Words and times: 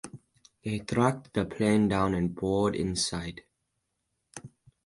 They 0.65 0.79
tracked 0.79 1.35
the 1.35 1.45
plane 1.45 1.87
down 1.87 2.15
and 2.15 2.33
board 2.33 2.75
inside. 2.75 3.43